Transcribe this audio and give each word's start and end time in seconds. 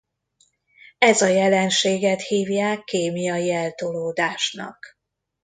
Ez 0.97 1.21
a 1.21 1.27
jelenséget 1.27 2.21
hívják 2.21 2.83
kémiai 2.83 3.51
eltolódásnak. 3.51 4.85